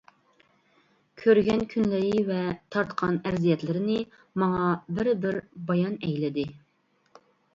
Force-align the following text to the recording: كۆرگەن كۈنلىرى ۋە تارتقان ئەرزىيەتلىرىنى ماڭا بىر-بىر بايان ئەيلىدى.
كۆرگەن 1.23 1.59
كۈنلىرى 1.73 2.21
ۋە 2.29 2.37
تارتقان 2.75 3.19
ئەرزىيەتلىرىنى 3.29 3.99
ماڭا 4.43 4.71
بىر-بىر 5.01 5.39
بايان 5.69 5.95
ئەيلىدى. 6.09 6.49